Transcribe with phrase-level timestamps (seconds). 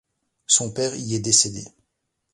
[0.47, 1.63] Son père y est décédé.